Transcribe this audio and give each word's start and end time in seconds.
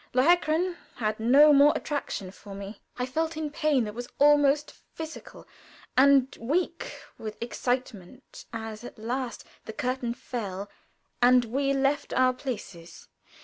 "Lohengrin" 0.15 0.77
had 0.95 1.19
no 1.19 1.53
more 1.53 1.73
attraction 1.75 2.31
for 2.31 2.55
me. 2.55 2.81
I 2.97 3.05
felt 3.05 3.37
in 3.37 3.51
pain 3.51 3.83
that 3.83 3.93
was 3.93 4.07
almost 4.17 4.71
physical, 4.95 5.47
and 5.95 6.35
weak 6.41 6.95
with 7.19 7.37
excitement 7.39 8.45
as 8.51 8.83
at 8.83 8.97
last 8.97 9.43
the 9.65 9.73
curtain 9.73 10.15
fell 10.15 10.71
and 11.21 11.45
we 11.45 11.71
left 11.73 12.13
our 12.13 12.33
places. 12.33 13.09